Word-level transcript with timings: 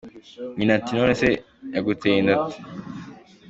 Nyina 0.55 0.71
ati 0.79 0.91
”None 0.97 1.13
se 1.21 1.27
yaguteye 1.75 2.17
inda 2.19 2.33
ate?“. 2.39 2.59